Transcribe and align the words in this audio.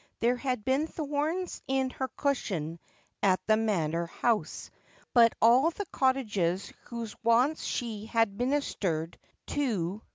There 0.19 0.37
had 0.37 0.65
been 0.65 0.87
thorns 0.87 1.61
in 1.67 1.91
her 1.91 2.07
cn 2.17 2.79
diioii 3.23 3.33
'it 3.35 3.39
the 3.45 3.53
Mauor 3.53 4.07
House; 4.09 4.71
bus 5.13 5.29
a. 5.39 5.45
I 5.45 5.69
the 5.75 5.85
cottag. 5.93 6.33
vs 6.33 6.73
wuv 6.89 7.13
e 7.13 7.17
wants 7.23 7.63
she 7.63 8.07
had 8.07 8.35
ministered 8.35 9.19
to 9.49 9.97
l. 9.97 10.01